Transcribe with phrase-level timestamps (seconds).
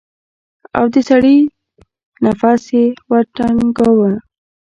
[0.77, 1.37] او د سړي
[2.23, 4.11] نفس يې ورټنگاوه.